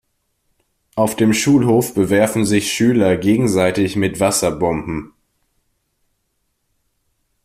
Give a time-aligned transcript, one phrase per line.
[0.95, 5.13] Auf dem Schulhof bewerfen sich Schüler gegenseitig mit Wasserbomben.